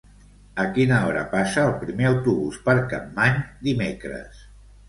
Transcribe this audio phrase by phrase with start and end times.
[0.63, 4.43] A quina hora passa el primer autobús per Capmany dimecres?